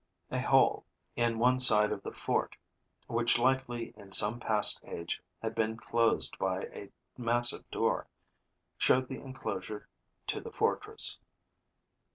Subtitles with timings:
[0.31, 0.83] A hole,
[1.15, 2.57] in one side of the fort,
[3.05, 6.89] which likely in some past age had been closed by a
[7.19, 8.07] massive door,
[8.79, 9.87] showed the enclosure
[10.25, 11.19] to the fortress.